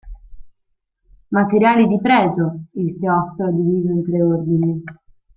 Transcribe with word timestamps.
Materiali 1.29 1.85
di 1.85 1.99
pregio, 2.01 2.63
il 2.73 2.97
Chiostro 2.97 3.51
diviso 3.51 3.91
in 3.91 4.03
tre 4.03 4.23
ordini. 4.23 4.83